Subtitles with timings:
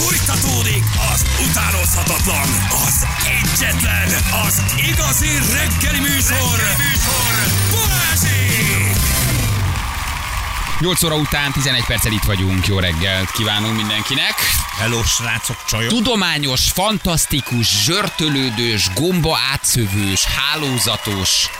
[0.00, 2.48] Fújtatódik az utánozhatatlan,
[2.86, 3.06] az
[3.40, 4.08] egyetlen,
[4.46, 7.32] az igazi reggeli műsor, reggeli műsor.
[7.70, 8.96] Balázsék!
[10.80, 12.66] 8 óra után 11 perccel itt vagyunk.
[12.66, 14.34] Jó reggelt kívánunk mindenkinek.
[14.78, 15.90] Hello, srácok, csajok.
[15.90, 21.50] Tudományos, fantasztikus, zsörtölődős, gomba átszövős, hálózatos,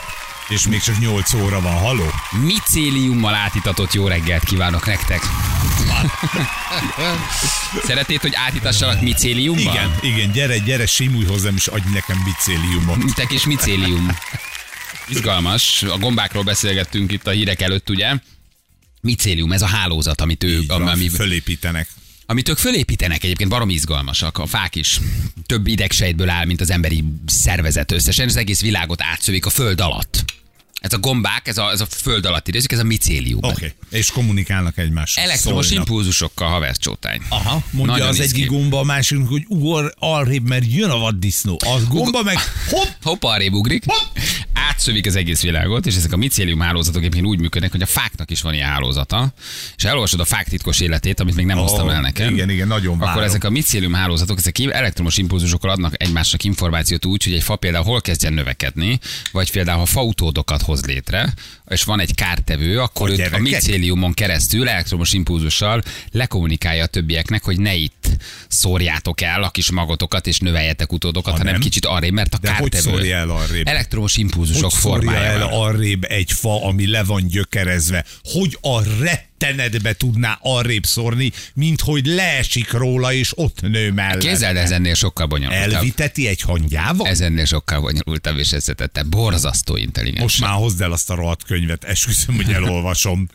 [0.51, 2.11] És még csak 8 óra van, haló?
[2.45, 5.21] micéliummal átitatott jó reggelt kívánok nektek.
[7.85, 9.75] Szeretnéd, hogy átítassalak micéliummal?
[9.75, 13.15] Igen, igen, gyere, gyere, simulj hozzám, és adj nekem bicéliumot.
[13.15, 14.17] Te kis micélium.
[15.09, 15.83] Izgalmas.
[15.83, 18.15] A gombákról beszélgettünk itt a hírek előtt, ugye?
[19.01, 21.89] Micélium, ez a hálózat, amit ő, Így van, ami, fölépítenek.
[22.27, 24.39] amit ők fölépítenek egyébként, barom izgalmasak.
[24.39, 25.01] A fák is
[25.47, 28.29] több idegsejtből áll, mint az emberi szervezet összesen.
[28.29, 30.25] Az egész világot átszövik a föld alatt.
[30.81, 33.39] Ez a gombák, ez a, ez a föld alatti részük, ez a micélium.
[33.43, 33.99] Oké, okay.
[33.99, 35.25] és kommunikálnak egymással.
[35.25, 35.89] Elektromos szólnak.
[35.89, 37.21] impulzusokkal, haver csótány.
[37.29, 41.59] Aha, mondja Nagyon az egyik gomba a másiknak, hogy ugor arrébb, mert jön a vaddisznó.
[41.75, 44.17] Az gomba meg hopp, Hopp, arrébb ugrik, Hopp!
[44.81, 48.31] átszövik az egész világot, és ezek a micélium hálózatok egyébként úgy működnek, hogy a fáknak
[48.31, 49.33] is van ilyen hálózata,
[49.77, 52.33] és elolvasod a fák titkos életét, amit még nem hoztam el nekem.
[52.35, 53.23] Igen, igen, nagyon Akkor várom.
[53.23, 57.85] ezek a micélium hálózatok, ezek elektromos impulzusokkal adnak egymásnak információt úgy, hogy egy fa például
[57.85, 58.99] hol kezdjen növekedni,
[59.33, 61.35] vagy például ha fautódokat hoz létre,
[61.69, 65.83] és van egy kártevő, akkor A őt a micéliumon keresztül elektromos impulzussal
[66.13, 68.09] lekommunikálja a többieknek, hogy ne itt
[68.49, 71.61] szórjátok el a kis magotokat és növeljetek utódokat, Ha hanem nem?
[71.63, 73.67] kicsit arrébb, mert a De hogy kártevő szórja el arrébb?
[73.67, 78.05] elektromos impulzusok hogy szórja el arrébb egy fa, ami le van gyökerezve?
[78.23, 78.81] Hogy a
[79.41, 84.19] rettenedbe tudná arrébb szórni, mint hogy leesik róla, és ott nő mellett.
[84.19, 85.73] Képzeld, ez ennél sokkal bonyolultabb.
[85.73, 87.07] Elviteti egy hangyával?
[87.07, 89.03] Ez ennél sokkal bonyolultabb és összetette.
[89.03, 90.23] Borzasztó intelligens.
[90.23, 93.29] Most már hozd el azt a rohadt könyvet, esküszöm, hogy elolvasom.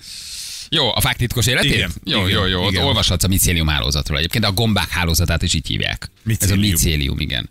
[0.70, 1.74] Jó, a fák titkos életét?
[1.74, 2.86] Igen, jó, igen, jó, jó, ott igen.
[2.86, 4.18] olvashatsz a micélium hálózatról.
[4.18, 6.12] Egyébként a gombák hálózatát is így hívják.
[6.40, 6.60] Ez a Micélium.
[6.60, 7.50] micélium, igen.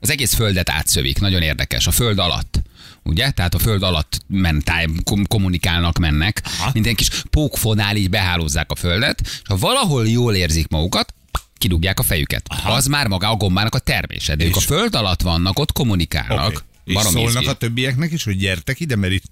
[0.00, 1.86] Az egész földet átszövik, nagyon érdekes.
[1.86, 2.62] A föld alatt.
[3.04, 3.30] Ugye?
[3.30, 6.42] Tehát a föld alatt mentáj, kom- kommunikálnak, mennek.
[6.58, 6.70] Aha.
[6.72, 11.14] Minden kis pókfonál így behálózzák a földet, és ha valahol jól érzik magukat,
[11.58, 12.46] kidugják a fejüket.
[12.48, 12.72] Aha.
[12.72, 14.34] Az már maga a gombának a termése.
[14.34, 16.46] De ők a És- föld alatt vannak, ott kommunikálnak.
[16.46, 16.62] Okay.
[16.84, 17.46] És szólnak izgi.
[17.46, 19.24] a többieknek is, hogy gyertek ide, mert itt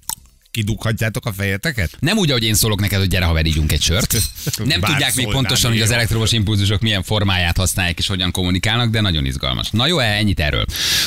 [0.53, 1.97] kidughatjátok a fejeteket?
[1.99, 4.13] Nem úgy, ahogy én szólok neked, hogy gyere, haver, ígyunk egy sört.
[4.65, 8.91] Nem Bár tudják még pontosan, hogy az elektromos impulzusok milyen formáját használják és hogyan kommunikálnak,
[8.91, 9.71] de nagyon izgalmas.
[9.71, 10.65] Na jó, ennyit erről.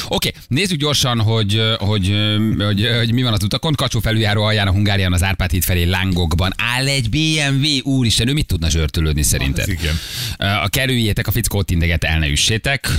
[0.07, 2.13] Oké, nézzük gyorsan, hogy, hogy,
[2.57, 3.73] hogy, hogy mi van az utakon.
[3.73, 7.91] Kacsó felüljáró alján a Hungárián az Árpád híd felé lángokban áll egy BMW.
[7.91, 9.67] Úristen, ő mit tudna zsörtölődni szerinted?
[9.67, 9.99] Igen.
[10.37, 12.89] A kerüljétek a fickót indeget, el ne üssétek.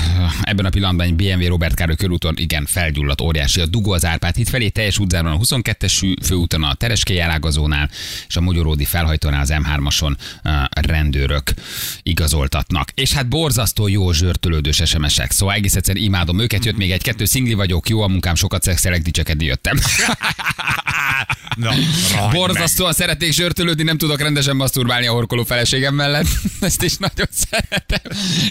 [0.42, 4.36] Ebben a pillanatban egy BMW Robert Károly körúton igen felgyulladt óriási a dugó az Árpád
[4.36, 7.90] híd felé, teljes útzáron a 22-es főúton a Tereskei elágazónál
[8.28, 11.50] és a Magyaródi felhajtónál az M3-ason uh, rendőrök
[12.02, 12.90] igazoltatnak.
[12.94, 17.54] És hát borzasztó jó zsörtölődős SMS-ek, szóval egész egyszerűen imádom őket, jött még egy-kettő szingli
[17.54, 19.78] vagyok, jó a munkám, sokat szexelek, dicsekedni jöttem.
[21.56, 21.74] Na,
[22.30, 26.26] Borzasztóan szeretnék zsörtölődni, nem tudok rendesen maszturbálni a horkoló feleségem mellett.
[26.60, 28.00] Ezt is nagyon szeretem.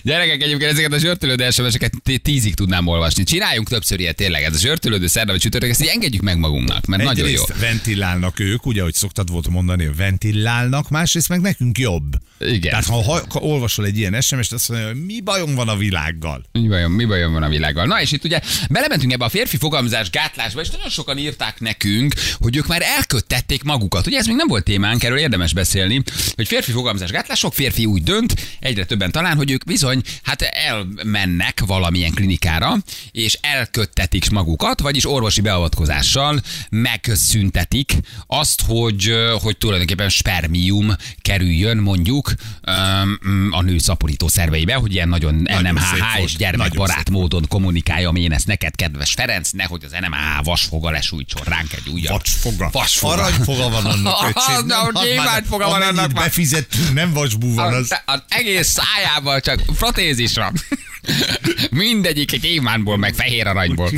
[0.03, 3.23] Gyerekek, egyébként ezeket a zsörtölődő SMS-eket tízig tudnám olvasni.
[3.23, 4.43] Csináljunk többször ilyet tényleg.
[4.43, 7.15] Ez a zsörtölődő szerda vagy csütörtök, ezt így engedjük meg magunknak, mert meg.
[7.15, 7.43] nagyon jó.
[7.75, 12.15] Ventilálnak ők, ugye, hogy szoktad volt mondani, ventilálnak, másrészt meg nekünk jobb.
[12.39, 12.69] Igen.
[12.69, 15.75] Tehát ha, ha, ha olvasol egy ilyen SMS-t, azt mondja, hogy mi bajom van a
[15.75, 16.45] világgal?
[16.51, 17.85] Mi bajom, mi bajom van a világgal?
[17.85, 22.13] Na és itt ugye belementünk ebbe a férfi fogalmazás gátlásba, és nagyon sokan írták nekünk,
[22.39, 24.07] hogy ők már elköttették magukat.
[24.07, 26.03] Ugye ez még nem volt témánk, erről érdemes beszélni,
[26.35, 30.41] hogy férfi fogalmazás gátlás, sok férfi úgy dönt, egyre többen talán, hogy ők bizony hát
[30.41, 32.77] elmennek valamilyen klinikára,
[33.11, 37.93] és elköttetik magukat, vagyis orvosi beavatkozással megszüntetik
[38.27, 42.24] azt, hogy, hogy tulajdonképpen spermium kerüljön mondjuk
[42.61, 48.15] öm, a nő szaporító szerveibe, hogy ilyen nagyon szép NMHH és gyermekbarát Nagyon módon kommunikáljam
[48.15, 52.13] én ezt neked, kedves Ferenc, nehogy az NMHH vasfoga lesújtson ránk egy újabb.
[52.13, 52.69] Vacsfoga.
[52.71, 53.13] Vasfoga.
[53.13, 54.65] Aranyfoga van annak, öcsém.
[54.65, 57.91] Na, hogy gyémántfoga van annak befizettünk, nem vasbú van az.
[58.05, 60.53] Az, egész szájában csak protézis van.
[61.71, 63.89] Mindegyik egy émánból, meg fehér aranyból.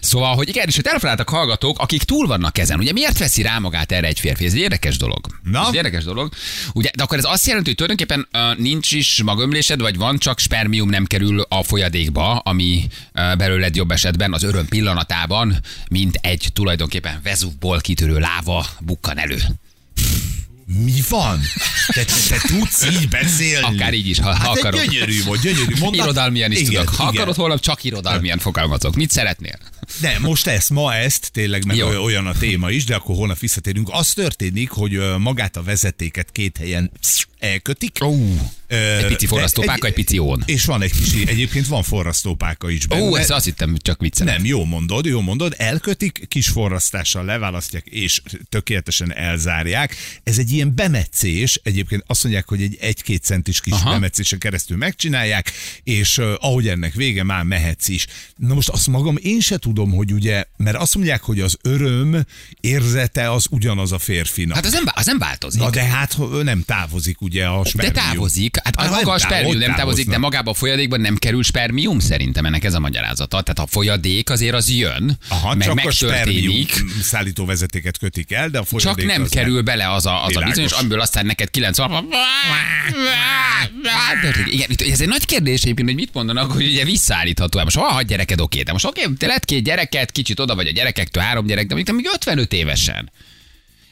[0.00, 2.78] Szóval, hogy igen, és hogy telefonáltak hallgatók, akik túl vannak ezen.
[2.78, 4.44] Ugye miért veszi rá magát erre egy férfi?
[4.44, 5.26] Ez egy érdekes dolog.
[5.42, 5.60] Na?
[5.60, 6.32] Ez egy érdekes dolog.
[6.72, 10.38] Ugye, de akkor ez azt jelenti, hogy tulajdonképpen uh, nincs is magömlésed, vagy van, csak
[10.38, 12.84] spermium nem kerül a folyadékba, ami
[13.14, 15.60] uh, belőled jobb esetben az öröm pillanatában,
[15.90, 19.38] mint egy tulajdonképpen Vezuvból kitörő láva bukkan elő.
[20.74, 21.40] Mi van?
[21.86, 23.76] Te, te, te tudsz így beszélni?
[23.76, 24.80] Akár így is, ha, ha hát akarod.
[24.80, 26.04] egy gyönyörű volt, gyönyörű mondat.
[26.04, 26.88] Irodalmian is igen, tudok.
[26.88, 27.14] Ha igen.
[27.14, 28.94] akarod, holnap csak irodalmian fogalmazok.
[28.94, 29.58] Mit szeretnél?
[30.00, 32.02] De most ezt, ma ezt, tényleg meg Jó.
[32.02, 33.88] Olyan a téma is, de akkor holnap visszatérünk.
[33.92, 36.90] Az történik, hogy magát a vezetéket két helyen
[37.38, 37.98] elkötik.
[38.04, 38.14] Ó,
[38.70, 40.42] Ö, egy pici forrasztópáka, egy pici ón.
[40.46, 43.02] És van egy kis, egyébként van forrasztópáka is benne.
[43.02, 44.36] Ó, ezt azt hittem, csak viccelek.
[44.36, 49.96] Nem, jó mondod, jó mondod, elkötik, kis forrasztással leválasztják, és tökéletesen elzárják.
[50.22, 53.90] Ez egy ilyen bemetszés, egyébként azt mondják, hogy egy 1-2 centis kis Aha.
[53.90, 55.52] Bemetszésen keresztül megcsinálják,
[55.84, 58.06] és ahogy ennek vége, már mehetsz is.
[58.36, 62.24] Na most azt magam én se tudom, hogy ugye, mert azt mondják, hogy az öröm
[62.60, 64.54] érzete az ugyanaz a férfinak.
[64.54, 65.60] Hát az nem, az nem változik.
[65.60, 67.94] Na de hát nem távozik ugye a De spermium.
[68.04, 68.56] távozik.
[68.64, 71.98] Hát Ah, maga nem a spermium nem távozik, de magában a folyadékban nem kerül spermium
[71.98, 73.42] szerintem ennek ez a magyarázata.
[73.42, 76.84] Tehát a folyadék azért az jön, Aha, meg csak a megtörténik.
[77.02, 80.36] szállító vezetéket kötik el, de a Csak folyadék nem az kerül bele az a, az
[80.36, 82.04] a bizonyos, amiből aztán neked kilenc alap.
[84.46, 87.60] Igen, ez egy nagy kérdés egyébként, hogy mit mondanak, hogy ugye visszaállítható.
[87.62, 90.66] Most ha hat gyereked, oké, de most oké, te lett két gyereket, kicsit oda vagy
[90.66, 93.10] a gyerekektől, három gyerek, de mondjuk még 55 évesen.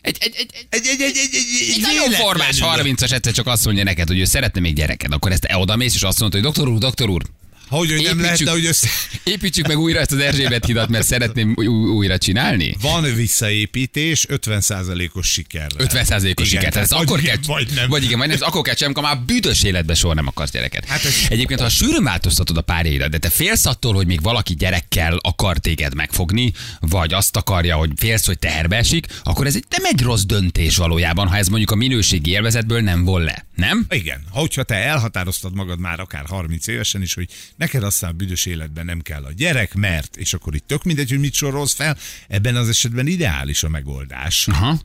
[0.00, 3.46] Egy, egy, egy, egy, Egy, egy, egy, egy, egy, egy nagyon formás 30-as egyszer csak
[3.46, 6.52] azt mondja neked, hogy ő szeretne még gyereket, akkor ezt odamész és azt mondod, hogy
[6.52, 7.22] doktor úr, doktor úr,
[7.68, 8.88] Hogy, hogy nem lehet, de hogy össze...
[9.24, 12.76] építsük meg újra ezt az Erzsébet hidat, mert szeretném új- újra csinálni.
[12.80, 15.86] Van visszaépítés 50%-os sikerrel.
[15.88, 16.72] 50%-os Igen, siker.
[16.72, 17.88] Tehát akkor kell, vagy nem.
[17.88, 20.50] Vagy igen, vagy nem, ez akkor kell csinálni, amikor már büdös életben soha nem akarsz
[20.50, 20.84] gyereket.
[20.84, 24.54] Hát ez- Egyébként, ha sűrűn változtatod a párjaidat, de te félsz attól, hogy még valaki
[24.54, 29.64] gyerekkel akar téged megfogni, vagy azt akarja, hogy félsz, hogy teherbe esik, akkor ez egy
[29.70, 33.46] nem egy rossz döntés valójában, ha ez mondjuk a minőségi élvezetből nem vol le.
[33.54, 33.86] Nem?
[33.90, 38.46] Igen, ha hogyha te elhatároztad magad már akár 30 évesen is, hogy neked aztán büdös
[38.46, 41.96] életben nem kell a gyerek, mert, és akkor itt tök mindegy, hogy mit sorolsz fel,
[42.28, 44.48] ebben az esetben ideális a megoldás.
[44.48, 44.78] Aha.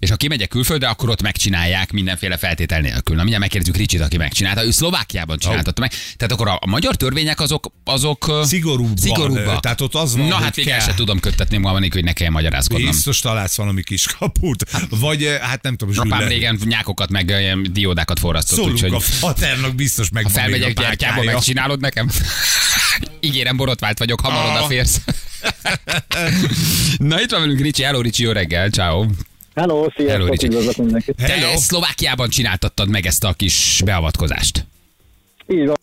[0.00, 3.14] És ha kimegyek külföldre, akkor ott megcsinálják mindenféle feltétel nélkül.
[3.16, 4.64] Na mindjárt megkérdezzük Ricsit, aki megcsinálta.
[4.64, 5.90] Ő Szlovákiában csináltatta meg.
[6.16, 9.60] Tehát akkor a, a magyar törvények azok, azok ö, Szigorúbban, szigorúbbak.
[9.60, 12.32] tehát ott az van, Na hát végül se tudom köttetni magam, anélkül, hogy ne kelljen
[12.32, 12.90] magyarázkodnom.
[12.90, 18.18] Biztos találsz valami kis kaput, vagy hát nem tudom, Apám régen nyákokat meg ilyen diódákat
[18.18, 22.08] forrasztott, Szólunk úgyhogy a faternak biztos meg ha felmegyek gyertyába, megcsinálod nekem?
[23.20, 24.54] Ígérem, borotvált vagyok, hamar Ah.
[24.56, 25.00] odaférsz.
[26.98, 29.06] Na itt van velünk Ricsi, hello Ricsi, jó reggel, ciao.
[29.54, 30.46] Hello, Hello, sziasztok, Ricsi.
[30.46, 31.16] üdvözlök mindenkit.
[31.16, 31.56] Te Hello.
[31.58, 34.66] Szlovákiában csináltattad meg ezt a kis beavatkozást.
[35.48, 35.78] Így van.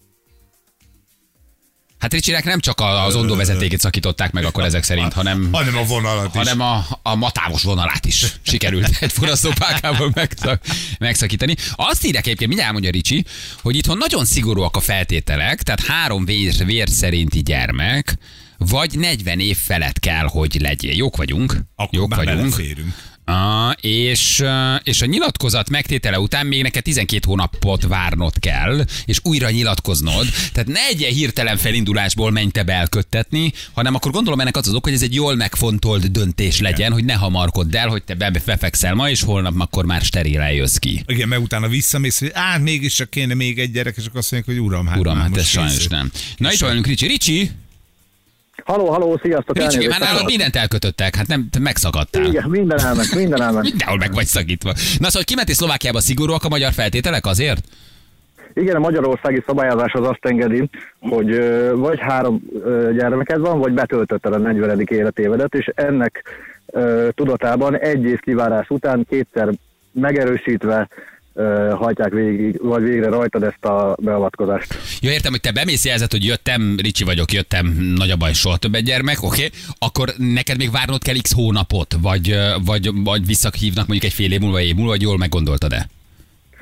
[1.99, 5.83] Hát Ricsinek nem csak a- az ondóvezetékét szakították meg akkor ezek szerint, hanem, Hanem a
[5.83, 6.31] vonalat is.
[6.33, 10.61] hanem a, a matávos vonalát is sikerült egy forrasztópákával megszak,
[10.99, 11.55] megszakítani.
[11.75, 13.25] Azt írják egyébként, mindjárt mondja Ricsi,
[13.61, 18.17] hogy itthon nagyon szigorúak a feltételek, tehát három vér, vér szerinti gyermek,
[18.57, 20.95] vagy 40 év felett kell, hogy legyél.
[20.95, 21.57] Jók vagyunk.
[21.75, 22.41] Akkor Jók már vagyunk.
[22.55, 22.93] beleférünk.
[23.29, 24.43] Ah, és,
[24.83, 30.27] és a nyilatkozat megtétele után még neked 12 hónapot várnod kell, és újra nyilatkoznod.
[30.53, 34.67] Tehát ne egy ilyen hirtelen felindulásból menj te be elköttetni, hanem akkor gondolom ennek az
[34.67, 38.15] az ok, hogy ez egy jól megfontolt döntés legyen, hogy ne hamarkodd el, hogy te
[38.15, 41.03] be- befekszel ma, és holnap akkor már steril jössz ki.
[41.07, 44.31] Igen, mert utána visszamész, hogy á, mégis csak kéne még egy gyerek, és akkor azt
[44.31, 45.97] mondják, hogy uram, hát Uram, már hát ez sajnos készül.
[45.97, 46.11] nem.
[46.37, 47.07] Na itt velünk Ricsi.
[47.07, 47.51] Ricsi,
[48.67, 49.89] Haló, haló, sziasztok, elnézést.
[49.89, 52.25] már nálad mindent elkötöttek, hát nem, te megszakadtál.
[52.25, 53.63] Igen, minden elment, minden elment.
[53.63, 54.69] Mindenhol meg vagy szakítva.
[54.99, 57.63] Na szóval kimentél Szlovákiába szigorúak a magyar feltételek azért?
[58.53, 60.69] Igen, a magyarországi szabályozás az azt engedi,
[60.99, 61.41] hogy
[61.75, 62.41] vagy három
[62.95, 64.81] gyermeked van, vagy betöltötted a 40.
[64.85, 66.23] életévedet, és ennek
[67.09, 69.49] tudatában egy év kivárás után kétszer
[69.91, 70.87] megerősítve
[71.73, 74.77] hajtják végig, vagy végre rajtad ezt a beavatkozást.
[75.01, 78.57] Jó, értem, hogy te bemész jelzett, hogy jöttem, Ricsi vagyok, jöttem, nagy a baj, soha
[78.57, 79.59] többet gyermek, oké, okay.
[79.79, 84.39] akkor neked még várnod kell x hónapot, vagy, vagy, vagy visszahívnak mondjuk egy fél év
[84.39, 85.89] múlva, év múlva, vagy jól meggondoltad-e?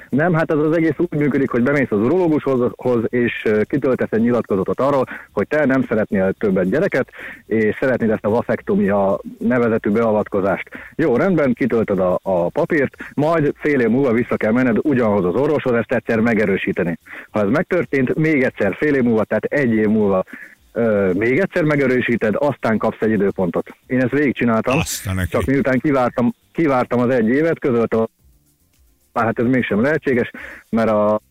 [0.09, 4.21] Nem, hát ez az egész úgy működik, hogy bemész az urológushoz hoz, és kitöltesz egy
[4.21, 7.09] nyilatkozatot arról, hogy te nem szeretnél többet gyereket,
[7.45, 10.69] és szeretnéd ezt a vaszektomia nevezetű beavatkozást.
[10.95, 15.35] Jó, rendben, kitöltöd a, a papírt, majd fél év múlva vissza kell menned ugyanhoz az
[15.41, 16.97] orvoshoz, ezt egyszer megerősíteni.
[17.29, 20.23] Ha ez megtörtént, még egyszer fél év múlva, tehát egy év múlva
[20.73, 23.75] ö, még egyszer megerősíted, aztán kapsz egy időpontot.
[23.87, 24.79] Én ezt végigcsináltam,
[25.29, 28.07] csak miután kivártam, kivártam az egy évet, közölte
[29.15, 30.31] a hát ez mégsem lehetséges,
[30.69, 31.21] mert a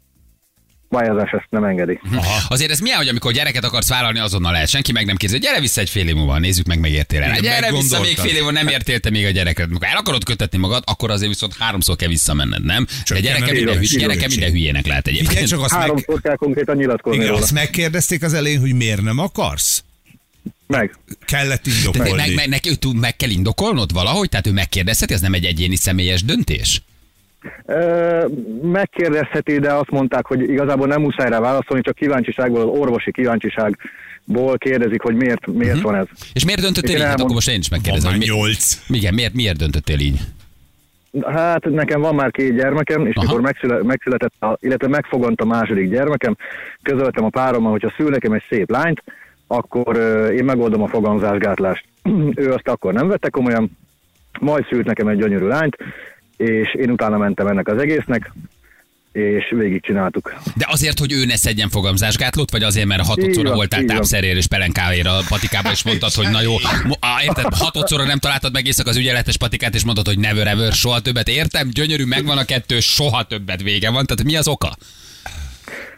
[0.89, 2.01] pályázás ezt nem engedi.
[2.13, 2.41] Aha.
[2.49, 4.69] Azért ez milyen, hogy amikor gyereket akarsz vállalni, azonnal lehet.
[4.69, 5.39] Senki meg nem készül.
[5.39, 7.29] Gyere vissza egy fél év múlva, nézzük meg, megértél el.
[7.29, 9.67] Igen, Gyere vissza még fél év múlva, nem értél te még a gyereket.
[9.67, 12.85] Amikor el akarod kötetni magad, akkor azért viszont háromszor kell visszamenned, nem?
[12.85, 15.49] De Csak gyereke nem minden, gyereke minden hülyének lehet egyébként.
[15.49, 17.43] csak azt, meg, Háromszor kell konkrétan nyilatkozni igen, róla.
[17.43, 19.85] azt megkérdezték az elején, hogy miért nem akarsz?
[20.67, 20.99] Meg.
[21.25, 22.17] Kellett indokolni.
[22.17, 25.77] meg, meg, neki, ő meg kell indokolnod valahogy, tehát ő megkérdezheti, az nem egy egyéni
[25.77, 26.83] személyes döntés?
[28.63, 33.79] Megkérdezheti, de azt mondták, hogy igazából nem muszáj rá válaszolni, csak kíváncsiságból, az orvosi kíváncsiság
[34.25, 36.07] ból kérdezik, hogy miért, miért van ez.
[36.33, 37.03] És miért döntöttél Én így?
[37.03, 38.19] Hát elmond- akkor most én is Van megkérdezem.
[38.19, 38.57] már hogy
[38.89, 38.97] mi-.
[38.97, 40.21] Igen, miért, miért döntöttél így?
[41.23, 43.27] Hát nekem van már két gyermekem, és Aha.
[43.27, 46.37] mikor megszüle, megszületett, a, illetve megfogant a második gyermekem,
[46.83, 49.03] közöltem a párommal, hogyha szül nekem egy szép lányt,
[49.47, 49.97] akkor
[50.37, 51.85] én megoldom a fogamzásgátlást.
[52.45, 53.79] ő azt akkor nem vette komolyan,
[54.41, 55.77] majd szült nekem egy gyönyörű lányt,
[56.37, 58.33] és én utána mentem ennek az egésznek,
[59.13, 60.35] és végigcsináltuk.
[60.57, 65.07] De azért, hogy ő ne szedjen fogamzásgátlót, vagy azért, mert hatodszorra voltál tápszerér és pelenkáért
[65.07, 66.53] a patikába, és mondtad, hogy na jó,
[67.23, 71.01] érted, hatodszorra nem találtad meg éjszaka az ügyeletes patikát, és mondtad, hogy never ever, soha
[71.01, 71.29] többet.
[71.29, 74.05] Értem, gyönyörű, megvan a kettő, soha többet vége van.
[74.07, 74.71] Tehát mi az oka?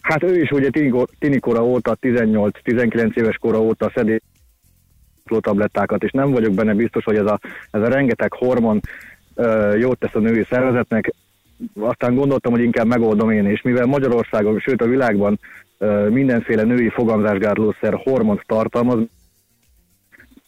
[0.01, 4.23] Hát ő is ugye tini- tinikora óta, 18-19 éves kora óta szedi
[5.41, 7.39] tablettákat, és nem vagyok benne biztos, hogy ez a,
[7.71, 8.81] ez a rengeteg hormon
[9.79, 11.13] jót tesz a női szervezetnek.
[11.81, 15.39] Aztán gondoltam, hogy inkább megoldom én, és mivel Magyarországon, sőt a világban
[16.09, 18.99] mindenféle női fogamzásgátlószer hormont tartalmaz,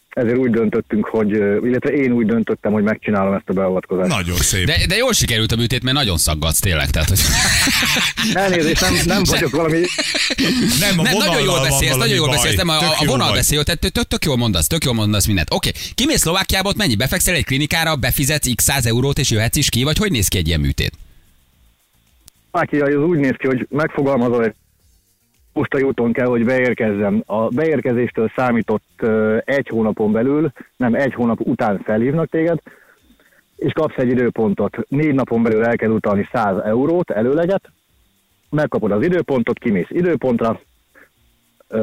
[0.09, 1.29] ezért úgy döntöttünk, hogy,
[1.63, 4.09] illetve én úgy döntöttem, hogy megcsinálom ezt a beavatkozást.
[4.09, 4.65] Nagyon szép.
[4.65, 6.89] De, de jól sikerült a műtét, mert nagyon szaggatsz tényleg.
[6.89, 7.19] Tehát, hogy...
[8.33, 9.81] Elnézést, nem, nem vagyok valami
[10.79, 13.63] nem, a Nem, nagyon jól beszélsz, nagyon jól beszélsz, nem, a, a jó vonal beszél,
[13.63, 15.53] tehát tök, tök jól mondasz, tök jól mondasz mindent.
[15.53, 16.95] Oké, kimész Szlovákiába, ott mennyi?
[16.95, 20.37] Befekszel egy klinikára, befizetsz x 100 eurót, és jöhetsz is ki, vagy hogy néz ki
[20.37, 20.93] egy ilyen műtét?
[22.51, 24.53] Máki, az úgy néz ki, hogy megfogalmazol egy
[25.53, 27.23] postai úton kell, hogy beérkezzem.
[27.25, 29.05] A beérkezéstől számított
[29.45, 32.59] egy hónapon belül, nem egy hónap után felhívnak téged,
[33.55, 34.77] és kapsz egy időpontot.
[34.87, 37.71] Négy napon belül el kell utalni 100 eurót előleget,
[38.49, 40.59] megkapod az időpontot, kimész időpontra,
[41.67, 41.79] ö,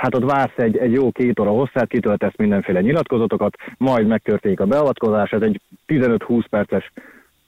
[0.00, 4.66] hát ott vársz egy, egy jó két óra hosszát, kitöltesz mindenféle nyilatkozatokat, majd megtörténik a
[4.66, 6.92] beavatkozás, ez egy 15-20 perces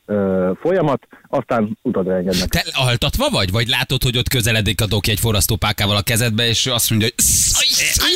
[0.06, 2.48] ö, folyamat, aztán utadra engednek.
[2.48, 3.50] Te altatva vagy?
[3.50, 7.24] Vagy látod, hogy ott közeledik a doki egy forrasztópákával a kezedbe, és azt mondja, hogy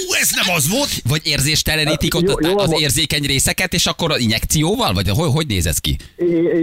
[0.09, 1.02] Ú, ez nem az volt?
[1.09, 4.92] vagy érzéstelenítik ott Jó- az érzékeny részeket, és akkor injekcióval?
[4.92, 5.97] Vagy hogy, hogy néz ez ki?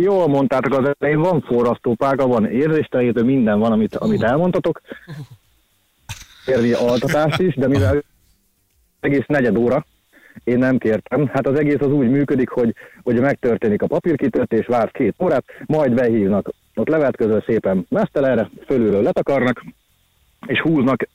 [0.02, 4.82] Jól mondtátok az elején, van forrasztópáka, van érzéstelenítő, minden van, amit, amit elmondtatok.
[6.46, 8.04] Érni altatást is, de mivel
[9.00, 9.86] egész negyed óra,
[10.44, 11.28] én nem kértem.
[11.34, 15.94] Hát az egész az úgy működik, hogy, hogy megtörténik a papírkitöltés, vársz két órát, majd
[15.94, 16.50] behívnak.
[16.76, 19.64] Ott levet közül szépen mesztelenre, fölülről letakarnak,
[20.46, 21.08] és húznak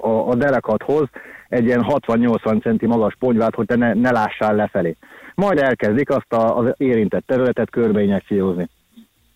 [0.00, 1.08] a, a derekathoz
[1.48, 4.96] egy ilyen 60-80 centi magas ponyvát, hogy te ne, ne lássál lefelé.
[5.34, 8.68] Majd elkezdik azt a, az érintett területet körbeinjekciózni.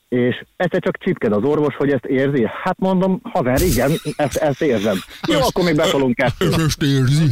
[0.08, 2.46] És egyszer csak csipked az orvos, hogy ezt érzi.
[2.62, 4.98] Hát mondom, haver, igen, ezt, ezt érzem.
[5.28, 6.56] Jó, akkor még betolunk kettőt.
[6.56, 7.28] Most érzi.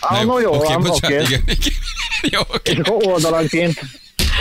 [0.00, 1.14] Ah, no jó, oké, bocsánat, oké.
[1.14, 1.74] igen, igen.
[2.22, 2.72] Jó, oké.
[2.72, 3.80] És akkor oldalanként,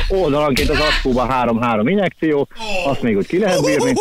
[0.07, 2.48] oldalanként az arcúba három-három injekció,
[2.86, 3.93] azt még úgy ki lehet bírni.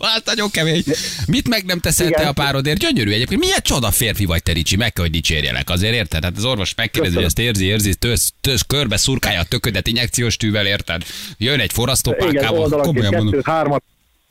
[0.00, 0.82] Hát nagyon kemény.
[1.26, 2.78] Mit meg nem teszel te a párodért?
[2.78, 3.40] Gyönyörű egyébként.
[3.40, 4.76] Milyen csoda férfi vagy te, Ricsi?
[4.76, 5.70] Meg kell, hogy dicsérjelek.
[5.70, 6.24] Azért érted?
[6.24, 10.36] Hát az orvos megkérdezi, hogy ezt érzi, érzi, tösz, tösz, körbe szurkálja a töködet injekciós
[10.36, 11.02] tűvel, érted?
[11.38, 13.82] Jön egy oldalanként komolyan mondom, kettőt, hármat,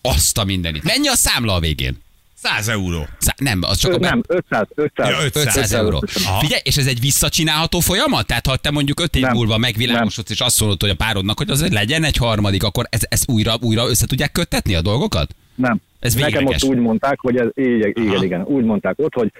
[0.01, 0.83] azt a mindenit.
[0.83, 1.97] Mennyi a számla a végén?
[2.41, 3.07] 100 euró.
[3.17, 5.09] Szá- nem, az csak Ö, a nem, 500, 500.
[5.09, 6.03] Ja, 500 500 euró.
[6.25, 6.39] Aha.
[6.39, 8.27] Figyelj, és ez egy visszacsinálható folyamat?
[8.27, 9.33] Tehát ha te mondjuk 5 év Nem.
[9.33, 13.01] múlva megvilágosodsz, és azt mondod, hogy a párodnak, hogy az legyen egy harmadik, akkor ez,
[13.09, 15.35] ez újra, újra össze tudják köttetni a dolgokat?
[15.55, 15.81] Nem.
[15.99, 16.63] Ez Nekem végleges.
[16.63, 19.31] ott úgy mondták, hogy ez, igen, igen, igen, úgy mondták ott, hogy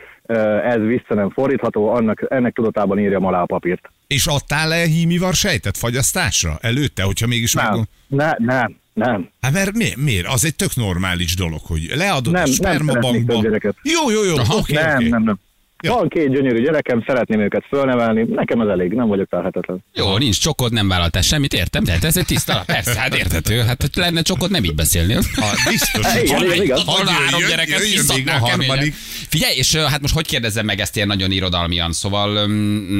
[0.65, 3.89] ez vissza nem fordítható, annak, ennek tudatában írjam alá a papírt.
[4.07, 6.57] És adtál le hímivar sejtet fagyasztásra?
[6.61, 7.87] Előtte, hogyha mégis Nem, meg...
[8.07, 9.29] ne, nem, nem.
[9.41, 9.95] Hát mert miért?
[9.95, 10.27] miért?
[10.27, 13.33] Az egy tök normális dolog, hogy leadod Nem, a nem spermabankba.
[13.33, 13.75] több gyereket.
[13.83, 14.55] Jó, jó, jó, Aha.
[14.55, 15.07] oké, nem, oké.
[15.07, 15.39] nem, nem.
[15.81, 15.93] Ja.
[15.93, 19.83] Van két gyönyörű gyerekem, szeretném őket fölnevelni, nekem ez elég, nem vagyok telhetetlen.
[19.93, 21.83] Jó, nincs csokod, nem vállaltál semmit, értem?
[21.83, 23.59] Tehát ez egy tiszta, persze, hát érthető.
[23.59, 25.21] Hát hogy lenne csokod, nem így beszélnél.
[25.35, 26.83] Ha, biztos, Igen, hogy igen, igaz.
[26.85, 27.41] Hol három
[27.81, 28.93] még iszaknál a harmadik.
[29.29, 31.91] Figyelj, és hát most hogy kérdezzem meg ezt ilyen nagyon irodalmian?
[31.91, 32.37] Szóval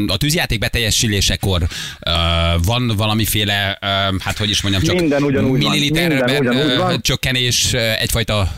[0.08, 1.62] a tűzjáték beteljesülésekor
[2.66, 3.78] van valamiféle,
[4.20, 5.72] hát hogy is mondjam, csak Minden ugyanúgy van.
[5.72, 8.50] milliliterben Minden ugyanúgy csökkenés, ö, egyfogalma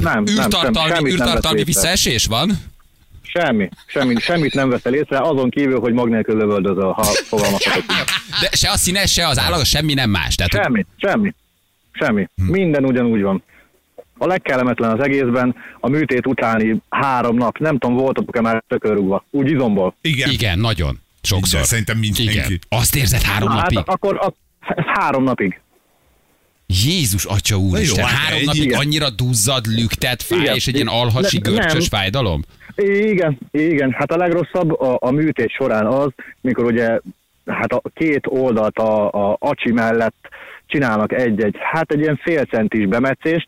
[0.00, 2.76] Nem, űrtartalmi, nem űrtartalmi visszaesés van?
[3.32, 7.84] Semmi, semmi, semmit nem veszel észre, azon kívül, hogy mag nélkül lövöldözöl, ha fogalmazhatok.
[8.40, 10.34] De se a színes, se az állag, semmi nem más.
[10.34, 11.34] Tehát, hogy- Semmi, semmi,
[11.92, 12.28] semmi.
[12.34, 13.42] Minden ugyanúgy van.
[14.18, 19.50] A legkellemetlen az egészben a műtét utáni három nap, nem tudom, voltatok-e már tökörrugva, úgy
[19.50, 19.94] izomból.
[20.00, 20.30] Igen.
[20.30, 21.00] igen, nagyon.
[21.22, 21.52] Sokszor.
[21.54, 22.32] Igen, szerintem mindenki.
[22.32, 22.58] Igen.
[22.68, 23.76] Azt érzed három Na, napig?
[23.76, 25.60] hát akkor a, ez három napig.
[26.72, 28.78] Jézus, atya úristen, jó, hát három egy- napig igen.
[28.78, 30.54] annyira duzzad, lüktet, fáj, Igen.
[30.54, 32.00] és egy ilyen alhasi Ne- görcsös nem.
[32.00, 32.42] fájdalom?
[32.76, 33.90] Igen, igen.
[33.98, 36.08] Hát a legrosszabb a, a műtét során az,
[36.40, 37.00] mikor ugye
[37.46, 40.28] hát a két oldalt a, a acsi mellett
[40.66, 43.46] csinálnak egy-egy, hát egy ilyen fél centis bemetszést,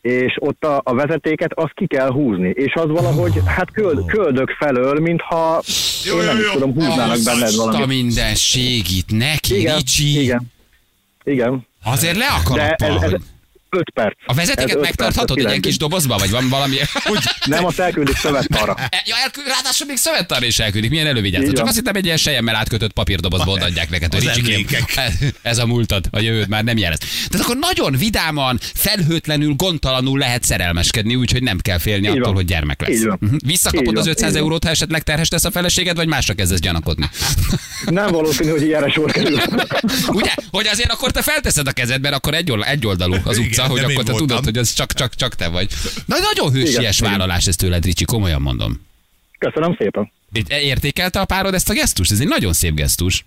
[0.00, 4.50] és ott a, a vezetéket azt ki kell húzni, és az valahogy, hát köld, köldök
[4.50, 5.62] felől, mintha
[6.04, 6.52] Jó, én nem jó, is jó.
[6.52, 7.86] tudom, húznának Azt benned a valamit.
[7.86, 10.20] minden segít neki, Igen, Ricsi.
[10.22, 10.42] igen,
[11.24, 11.66] igen.
[11.84, 13.12] Azért le a De ez, ez.
[13.76, 14.16] 5 perc.
[14.26, 16.76] A vezetéket megtarthatod egy ilyen kis dobozba, vagy van valami...
[17.10, 18.74] Úgy, Nem, azt elküldik szövettarra.
[18.90, 20.90] E, Ja, elküld, ráadásul még szövettarra is elküldik.
[20.90, 21.54] Milyen elővigyázat.
[21.56, 24.66] Csak azt hittem egy ilyen sejemmel átkötött papírdobozból adják neked, hogy Az Ricsikém,
[25.42, 26.98] ez, a múltad, a jövőd már nem jelez.
[27.28, 32.34] Tehát akkor nagyon vidáman, felhőtlenül, gondtalanul lehet szerelmeskedni, úgyhogy nem kell félni Így attól, van.
[32.34, 32.90] hogy gyermek lesz.
[32.90, 33.16] Így van.
[33.20, 33.34] Mhm.
[33.46, 34.42] Visszakapod Így az van, 500 így van.
[34.42, 37.10] eurót, ha esetleg terhes tesz a feleséged, vagy másra kezdesz gyanakodni.
[37.84, 39.40] Nem valószínű, hogy ilyenre sor kerül.
[40.08, 40.30] Ugye?
[40.50, 43.80] Hogy azért akkor te felteszed a kezedben, akkor egy, egy oldalú az Igen, utca, hogy
[43.80, 45.68] nem én akkor te tudod, hogy ez csak, csak, csak te vagy.
[46.06, 48.86] Na, nagyon hősies Igen, vállalás ez tőled, Ricsi, komolyan mondom.
[49.38, 50.12] Köszönöm szépen.
[50.48, 52.10] Értékelte a párod ezt a gesztust?
[52.12, 53.24] Ez egy nagyon szép gesztus.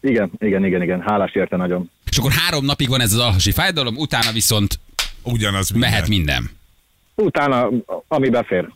[0.00, 1.00] Igen, igen, igen, igen.
[1.00, 1.90] Hálás érte nagyon.
[2.10, 4.78] És akkor három napig van ez az alhasi fájdalom, utána viszont
[5.22, 5.90] Ugyanaz minden.
[5.90, 6.50] mehet minden.
[7.14, 7.68] Utána,
[8.08, 8.68] ami befér.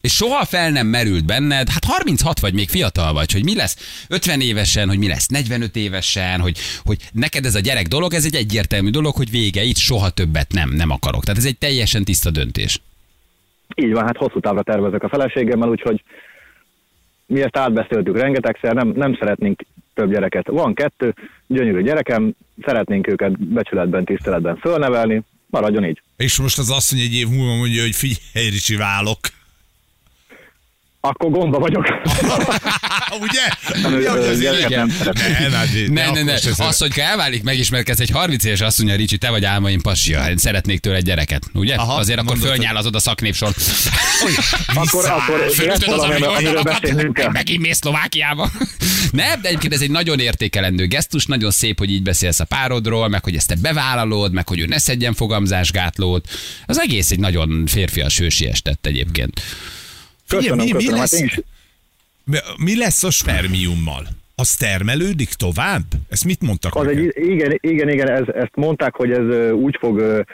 [0.00, 4.06] És soha fel nem merült benned, hát 36 vagy még fiatal vagy, hogy mi lesz
[4.08, 8.24] 50 évesen, hogy mi lesz 45 évesen, hogy, hogy neked ez a gyerek dolog, ez
[8.24, 11.24] egy egyértelmű dolog, hogy vége, itt soha többet nem, nem akarok.
[11.24, 12.80] Tehát ez egy teljesen tiszta döntés.
[13.74, 16.02] Így van, hát hosszú távra tervezek a feleségemmel, úgyhogy
[17.26, 19.64] mi ezt átbeszéltük rengetegszer, nem, nem szeretnénk
[19.94, 20.46] több gyereket.
[20.46, 21.14] Van kettő,
[21.46, 22.32] gyönyörű gyerekem,
[22.64, 26.02] szeretnénk őket becsületben, tiszteletben fölnevelni, maradjon így.
[26.16, 29.18] És most az asszony egy év múlva mondja, hogy figyelj, Ricsi, válok.
[31.02, 31.86] Akkor gondba vagyok.
[33.20, 33.40] Ugye?
[34.00, 34.68] Ja, hogy az szeretnék.
[34.68, 34.84] Ne,
[35.48, 36.36] ne, Ne, ne, ne.
[36.78, 40.80] hogy elválik, megismerkedsz egy 30 éves azt mondja, Ricsi, te vagy álmaim passia, hát szeretnék
[40.80, 41.74] tőle egy gyereket, ugye?
[41.74, 43.48] Aha, Azért akkor fölnyálazod a szaknépsor.
[44.74, 45.52] Akkor, akkor
[45.86, 47.30] az amiről beszélnünk kell.
[47.30, 48.50] megint mész Szlovákiába.
[49.10, 53.08] Nem, de egyébként ez egy nagyon értékelendő gesztus, nagyon szép, hogy így beszélsz a párodról,
[53.08, 56.28] meg hogy ezt te bevállalod, meg hogy ő ne szedjen fogamzásgátlót.
[56.66, 59.40] Az egész egy nagyon férfias hősies tett egyébként.
[60.36, 60.98] Köszönöm, mi- mi köszönöm.
[61.00, 61.20] lesz?
[61.20, 61.40] Hát is,
[62.24, 64.06] Mi, mi lesz a spermiummal?
[64.34, 65.82] Az termelődik tovább?
[66.08, 66.98] Ezt mit mondtak az neked?
[66.98, 70.24] egy, igen, igen, igen, ez, ezt mondták, hogy ez úgy fog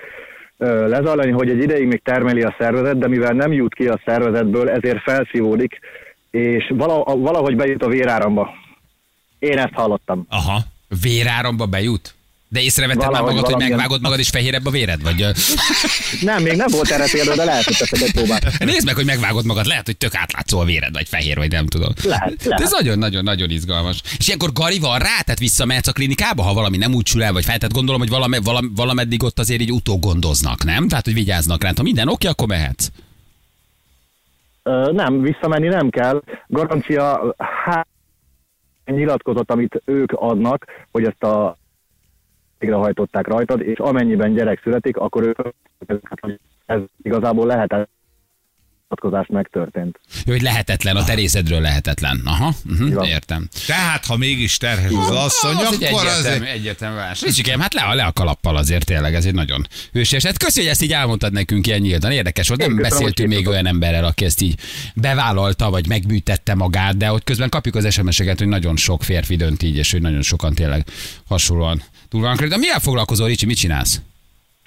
[0.58, 4.68] lezajlani, hogy egy ideig még termeli a szervezet, de mivel nem jut ki a szervezetből,
[4.70, 5.78] ezért felszívódik,
[6.30, 8.50] és vala, valahogy bejut a véráramba.
[9.38, 10.26] Én ezt hallottam.
[10.28, 10.61] Aha.
[11.02, 12.14] Véráramba bejut?
[12.48, 15.02] De észrevetted már magad, hogy megvágod magad, és fehérebb a véred?
[15.02, 15.26] Vagy
[16.20, 18.59] Nem, még nem volt erre példa, de lehet, hogy teszek egy próbát.
[18.59, 21.66] nézd meg, hogy megvágod magad, lehet, hogy tök átlátszó a véred, vagy fehér, vagy nem
[21.66, 21.92] tudom.
[22.02, 22.70] Lehet, De ez lehet.
[22.70, 24.00] nagyon-nagyon-nagyon izgalmas.
[24.18, 27.32] És ilyenkor Gari van rá, tehát visszamehetsz a klinikába, ha valami nem úgy sül el,
[27.32, 30.88] vagy fel, tehát gondolom, hogy valami, valami, valameddig ott azért így utógondoznak, nem?
[30.88, 31.72] Tehát, hogy vigyáznak rá.
[31.76, 32.88] Ha minden oké, akkor mehetsz.
[34.62, 36.22] Ö, nem, visszamenni nem kell.
[36.46, 37.87] Garancia, hát
[38.85, 41.56] nyilatkozat, amit ők adnak, hogy ezt a
[42.59, 45.38] végrehajtották rajtad, és amennyiben gyerek születik, akkor ők
[46.21, 47.88] hogy ez igazából lehetett
[48.88, 50.01] nyilatkozás megtörtént.
[50.25, 52.21] Jó, hogy lehetetlen, a terészedről lehetetlen.
[52.25, 53.49] Aha, uh-huh, értem.
[53.66, 56.55] Tehát, ha mégis terhes az asszony, az egy akkor egyértelmű, azért...
[56.55, 57.23] egyértelmű válás.
[57.23, 60.25] Ricsikém, hát le, le a kalappal azért tényleg, ez egy nagyon hősies.
[60.25, 62.11] Hát köszi, hogy ezt így elmondtad nekünk ilyen nyíltan.
[62.11, 64.55] Érdekes volt, nem köszönöm, beszéltünk még olyan emberrel, aki ezt így
[64.95, 69.62] bevállalta, vagy megbűtette magát, de hogy közben kapjuk az SMS-eket, hogy nagyon sok férfi dönt
[69.62, 70.87] így, és hogy nagyon sokan tényleg
[71.27, 71.83] hasonlóan
[72.16, 72.44] túl vannak.
[72.44, 74.00] De mivel foglalkozol, Ricsi, mit csinálsz?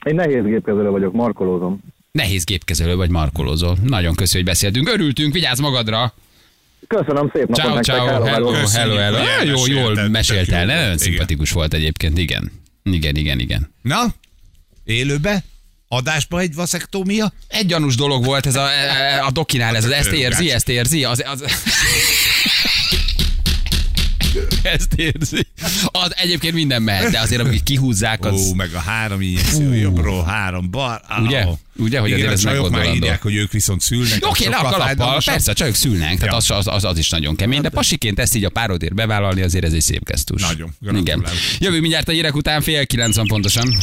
[0.03, 1.79] Én nehéz gépkezelő vagyok, markolózom.
[2.11, 3.77] Nehéz gépkezelő vagy markolózol.
[3.83, 4.89] Nagyon köszi, hogy beszéltünk.
[4.89, 6.13] Örültünk, vigyázz magadra.
[6.87, 8.67] Köszönöm szép napot Ciao, nektek, ciao, hello, hello, hello.
[8.67, 9.43] hello, hello.
[9.43, 12.51] Jó, jól tök jó nagyon szimpatikus volt egyébként, igen.
[12.83, 13.73] Igen, igen, igen.
[13.81, 14.01] Na,
[14.83, 15.43] élőbe?
[15.87, 17.33] Adásba egy vaszektómia?
[17.47, 18.67] Egy gyanús dolog volt ez a,
[19.25, 21.43] a dokinál, ez az, ezt érzi, ezt érzi, az, az...
[24.63, 25.47] Ezt érzi.
[25.85, 28.41] Az egyébként minden mehet, de azért amikor kihúzzák, az...
[28.41, 31.01] Ó, meg a három injekció, jobbról három bar.
[31.07, 31.45] Á, Ugye?
[31.75, 33.05] Ugye, hogy Igen, azért a ez csajok már meggondolandó.
[33.05, 34.25] írják, hogy ők viszont szülnek.
[34.25, 37.35] Oké, le a kalappal, persze, a csajok szülnek, tehát az, az, az, az, is nagyon
[37.35, 40.41] kemény, de pasiként ezt így a párodért bevállalni, azért ez egy szép gesztus.
[40.41, 41.03] Nagyon, Igen.
[41.03, 41.39] gratulálok.
[41.59, 43.75] Jövő mindjárt a hírek után fél kilenc van pontosan.